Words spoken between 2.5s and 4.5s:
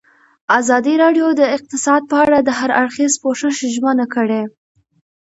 هر اړخیز پوښښ ژمنه کړې.